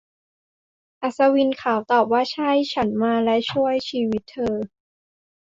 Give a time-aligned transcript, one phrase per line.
[1.01, 4.55] อัศวินขาวตอบว่า ใช่ ฉันมาและช่วยชีวิตเธอ